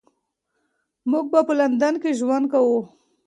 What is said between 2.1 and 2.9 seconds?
ژوند کوو.